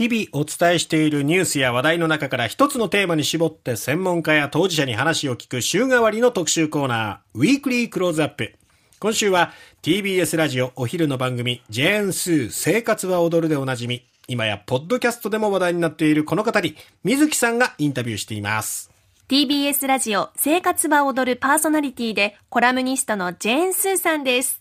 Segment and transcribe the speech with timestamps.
[0.00, 8.54] 日々お伝えしているニュースや話題の中から一つのテーマに絞って専門家や当事者に話を聞く週替わりの特集コーナー、ウィークリークローズアップ。
[8.98, 9.52] 今週は
[9.82, 18.90] TBS ラジオお昼の番組、ジェーンスー生活は踊るでおなじみ、今やポッドキャストでも話題になっているこの方に、水木さんがインタビューしています。
[19.28, 24.59] TBS ラジオ生活は踊るパーソナリティでコラムニストのジェーン・スーさんです。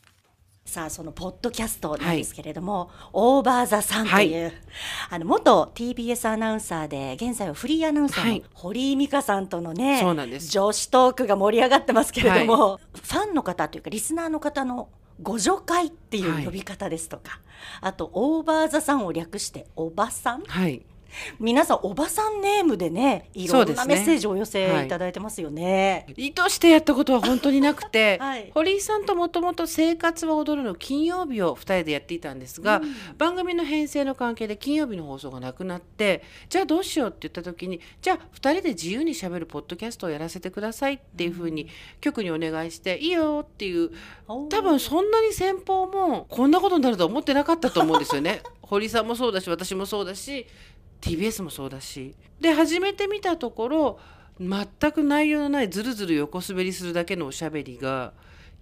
[0.70, 4.54] さあそのポッドキャストなんですけれども、オーバーザさんという、
[5.10, 8.44] あの元 TBS アナウンサーで現在はフリーアナウンサーのはい。
[8.54, 10.48] 堀井美香さんとのね、そうなんです。
[10.50, 14.90] 女子トークが盛り上がってますけれども、ファンの方というかリスナーの方の
[15.22, 17.42] ご助会っていう呼び方ですとか、
[17.82, 20.44] あとオーバーザさんを略しておばさん？
[20.44, 20.86] はい。
[21.40, 26.06] 皆さんおばさんネームでねいろんなメッセージをお寄せいただいてますよね。
[26.16, 28.52] 意図してやったことは本当になくて、 はい。
[28.54, 32.82] 堀井さんともともと「生活は踊る」の金曜日を2人でやっていたんですが、
[33.18, 41.68] 番組の編成の関係で金曜日の放送がなくなってじゃあどうしようって言った時にじゃあ2人で自由にしゃべるポッドキャストをやらせてくださいっていうふうに
[42.02, 43.92] 局にお願いして「いいよ」っていう
[44.50, 48.42] 多分そんなに先方もこんなことになるとは思ってなかったと思うんですよね。
[48.62, 50.46] 堀井さんもそうだし私もそうだし
[51.02, 54.00] TBS もそうだしで始めてみたところ
[54.40, 58.14] 全く内容のないずるずる横滑りするだけのおしゃべりが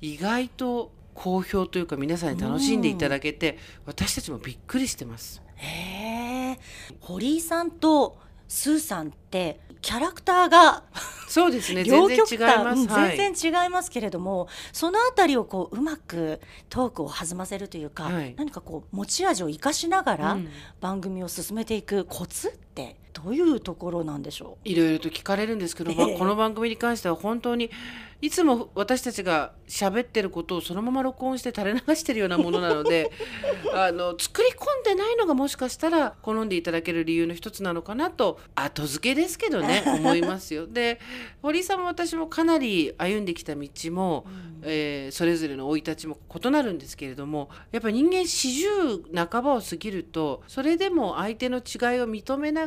[0.01, 5.41] 意外と好評というか皆さんに楽しんでいただけて私たちもびっくりしてます。
[5.55, 6.59] へえ
[7.01, 10.83] 堀井さんとスーさんってキャラクターが
[11.27, 11.83] そうですね。
[11.83, 18.33] 両全然違い極端、全然違いますけれどもそのあたりをこううまくトークを弾ませるというか、はい。
[18.37, 20.49] 何かこう持ち味を生かしながらうん。
[20.81, 25.97] 番組を進めていくコツってどういうところなんでしょいろいろと聞かれるんですけど、ええ。
[25.97, 27.71] まあこの番組に関しては本当に
[28.19, 33.11] いつも私たちが喋ってることをそのまま録音して垂れ流してるようなものなので
[33.75, 40.65] あの作り込んでないのがもしかしたら好んでいただける理由の一つなのかなと後付けですけどね 思いますよ。
[40.65, 40.99] で
[41.43, 44.25] 堀井さんも私もかなり歩んできた道も、
[44.63, 48.67] えーそれぞれの生い立ちも異なるんですけれどもやっぱり人間四十
[49.13, 51.63] 半ばを過ぎるとそれでも相手の違い
[52.01, 52.66] を認めな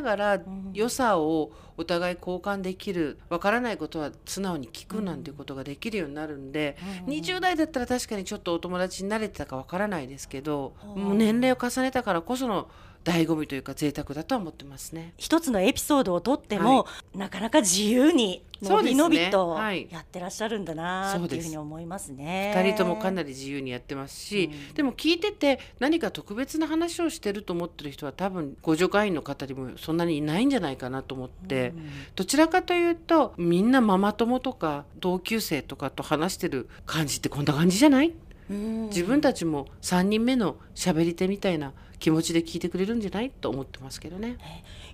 [0.73, 12.69] 良さをお互い交換できるわからないことは素直に聞くなんていうことができるようになるんで、20代だったら確かにちょっとお友達になれてたかわからないですけど、もう年齢を重ねたからこその
[13.03, 15.13] 醍醐味というか贅沢だとは思ってますね。
[15.17, 16.85] 一つのエピソードをとっても、
[17.15, 19.57] なかなか自由にのびのびと
[19.89, 22.53] やってらっしゃるんだなっていうふうに思いますね。
[22.55, 31.73] 二人ともかなり自由にやってますし、でも聞いてて何か特別な話をしてると思ってる人は多分ご助会員の方にもそんなにいないんじゃないかなと思って、
[32.15, 38.13] どちらかというとみんなママ友とか同級生とかと話してる感じってこんな感じじゃない？
[38.49, 38.85] うん。
[38.89, 44.37] 自分たちも3人目の喋り手みたいな気持ちで聞いてくれるんじゃないと思ってますけどね。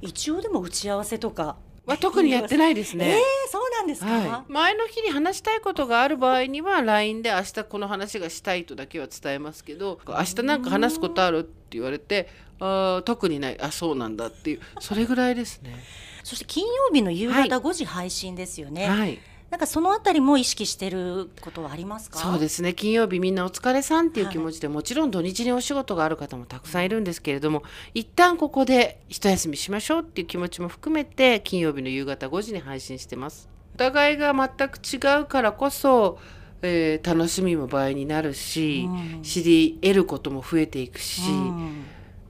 [0.01, 1.55] 一応でも打ち合わせとか。
[1.87, 3.07] は特にやってないですね。
[3.15, 12.27] えー、そうなんですか、はい、前の日に話したいことがある場合には LINE で明日この話がしたいとだけは伝えますけど明日なんか話すことあるって言われて
[12.59, 13.61] あー特にない。
[13.61, 14.59] あそうなんだっていう。
[14.81, 15.81] それぐらいですね。
[16.25, 19.17] そして金曜日の夕はい方5時配信ですよね、はい
[19.49, 22.19] なんかそのあたりも意識してることはありますか？
[22.19, 22.73] そうですね。
[22.73, 27.63] 金曜日みんなお疲れさんっていう気持ちで、もちろん土日にお仕事がある方もたくさんいるんですけれども
[27.93, 33.49] 一旦ここで一休みしましょうっていう気持ちも含めて金曜日の夕方5時に配信してます。
[33.75, 36.19] お互いが全く違うからこそ、
[36.61, 39.21] えー楽しみも倍になるし、うん。
[39.23, 41.85] 知り得ることも増えていくし、うん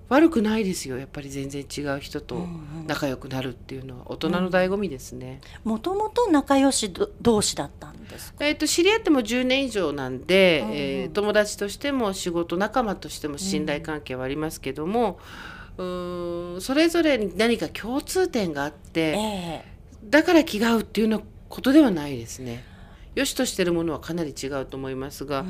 [0.09, 2.45] 悪くないですよやっぱり全然違う人とうんう
[2.83, 2.87] ん。
[2.87, 5.41] 仲良くなるっていうのは大人の醍醐味ですね。
[5.65, 8.45] もともと仲良しど同士だったんですか？
[8.45, 10.75] えー、と知り合っても10年以上なんで、うんうん。
[10.75, 15.19] えー友達としても仕事仲間としても信頼関係はありますけども、
[15.77, 19.65] うーんそれぞれに何か共通点があってええ。
[20.05, 22.63] だから気が合うっていうようなことではないですね。
[23.15, 25.43] よしとしてるものはかなり違うと思いますが、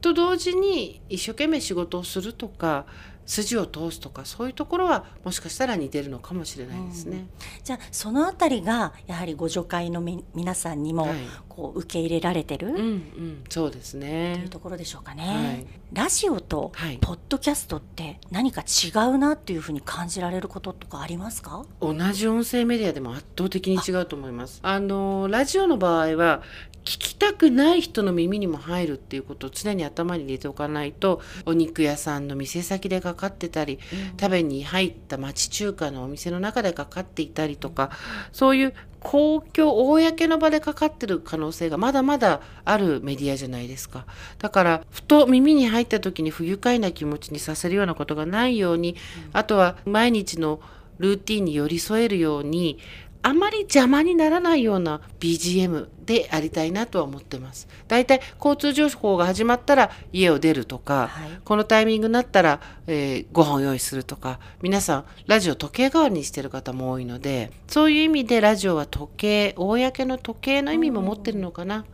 [0.00, 2.86] と同時に一生懸命仕事をするとか
[3.26, 7.26] 筋を通すとかそういうところはもしかしたら似てるのかもしれないですね。
[7.64, 11.16] じゃあそのあたりがやはりご助会のみ皆さんにもはい。
[11.48, 14.50] こう受け入れられてる、うんうん、そうですといねう。
[14.50, 15.66] ところでしょうかね、はい。
[15.90, 16.98] ラジオとはい。
[17.00, 21.64] ポッドキャストって何か違うなっていうふうに感じられることとかありますか？
[21.80, 24.60] 同じ音声メディアでも圧倒的に違うと思います。
[24.62, 26.42] あのラジオの場合は
[26.84, 33.78] 聞きたくない人の耳にも入るっていうことを常に頭に入れておかないとお肉屋さんの店先でかかってたり、
[34.20, 37.90] 食べに入った町中華のお店の中でかかっていたりとか、
[38.32, 44.04] そういう公共、公の場でかかってる可能性がまだまだあるメディアじゃないですか。
[44.38, 48.96] だから、ふと耳に入った時に不愉快な気持ちにさせるようなことがないように、
[49.32, 50.60] あとは毎日の
[50.98, 52.78] ルーティンに寄り添えるように、
[53.26, 57.66] あまり邪魔にならないような BGM でありたいなとは思ってます。
[57.88, 71.84] だいたい交通情報が始まったら家を出るとか、はいこのタイミングになったら、えーご飯を用意するとか、皆さんラジオ時計代わりにしてる方も多いので、そういう意味でラジオは時計、公の時計の意味も持ってるのかな。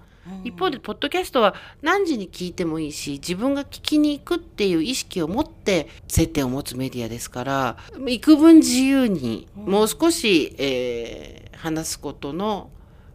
[0.44, 7.76] 一方で、ポッドキャストは何時に聞いてもいいし、自分が聞きに行くっていう意識を持って接点を持つメディアですから、
[8.08, 12.70] 幾分自由に、もう少し、えー話すことの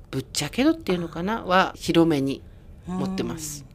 [0.09, 2.41] ぶっちゃけ度っていうのかなは広めに
[2.85, 3.65] 持ってます。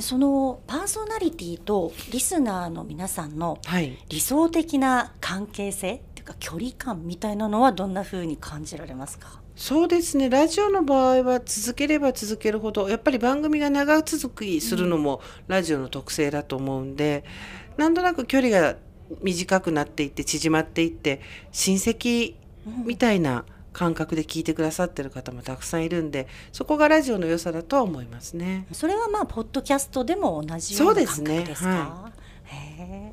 [0.00, 3.96] そのパーソナリティとリスナーの皆さんのはい。
[4.08, 9.40] 理想的な関係性っていうか距離感みたいなのはどんな風に感じられますか？
[9.56, 10.28] そうですね。
[10.28, 17.24] ラジオの場合は続ければ続けるほどやっぱり番組が長続きするのもラジオの特性だと思うんで、
[17.78, 18.76] なんとなく距離が
[19.22, 21.20] 短くなっていって縮まっていって
[21.52, 22.34] 親戚
[22.84, 28.66] みたいな感覚で聞いてくださってる方もたくさんいるんでそこがラジオの良さだとは思いますね。
[28.72, 31.30] それはまあポッドキャストでも同じような感覚ですか？
[31.30, 31.68] そうですね。
[31.68, 32.12] は
[32.44, 33.12] へ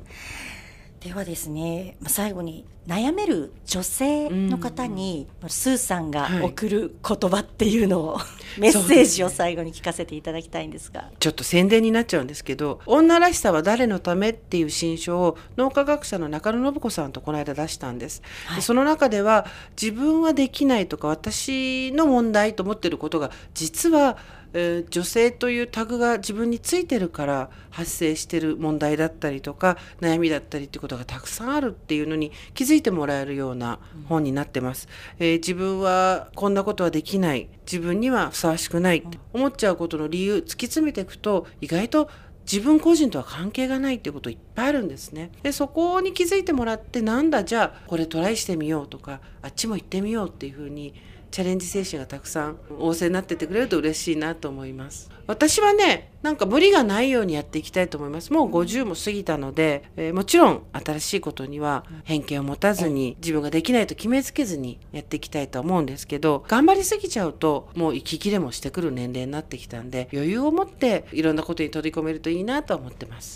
[1.04, 8.18] ではですねまあ最後に悩める女性の方に、スーさんがはい送る言葉っていうのを、
[8.58, 18.22] メッセージを最後に聞かせていただきたいんですがちょっと宣伝になっちゃうんですけど「女らしさは誰のため?」っていう新書を脳科学者の中野信子さんとこの間出したんです。
[18.54, 19.46] でその中では
[19.80, 24.16] 自分はできないとか私の問題と思ってることが実は、
[24.54, 33.78] えー女性というタグが自分についてるから発生してる問題だったりとか悩みだったりってことがたくさんあるっていうのに気づいてもらえるような
[34.08, 34.88] 本になってます。
[35.18, 42.08] えー自分はこんなことはできない自分にはふさわしくないって思っちゃうことの理由突き詰めていくと意外と
[42.50, 45.30] 自分個人とは関係がないっていうこといっぱいあるんですね。
[45.42, 50.94] でそこに気づいてもらってなんだじゃあこれトライしてみようとかあっちも行ってみようっていうふうに
[51.34, 55.10] チャレンジ精神がたくさん旺盛になってってくれると嬉しいなと思います。
[55.26, 58.32] 私はね、なんか無理がないようにやっていきたいと思います。
[58.32, 73.34] もう50も過ぎたので、えーもちろん新しいことには偏見を持たずに、自分ができないと決めつけずにやっていきたいと思うんですけど、頑張りすぎちゃうと、もう息切れもしてくる年齢になってきたんで、余裕を持っていろんなことに取り込めるといいなと思ってます。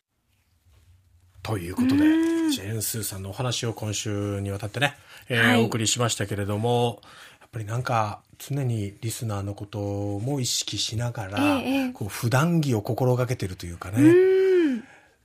[1.42, 4.94] ということで、ジェーン・スーさんのお話を今週にわたってね、
[5.28, 7.00] えーはいお送りしましたけれども、
[7.37, 14.14] やっぱりなんか常にリスナーのことも意識しながら、ええええこう普段着を心がけてるというかね、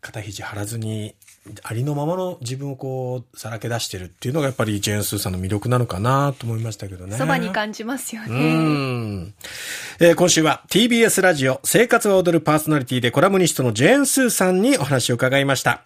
[0.02, 1.16] 肩肘張らずに
[1.64, 7.18] ありのままの自分をこうさらけ出してるっていうのがやっぱりジェーン・スーさんの魅力なのかなと思いましたけどね。
[7.18, 8.54] そばに感じますようね。
[8.54, 9.34] ん。
[10.00, 15.82] えー今週は TBS ラジオ生活を踊るパーソナリティでコラムニストのジェーン・スーさんにお話を伺いました。